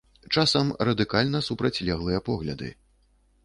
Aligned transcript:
Часам 0.35 0.71
радыкальна 0.87 1.41
супрацьлеглыя 1.49 2.19
погляды. 2.27 2.75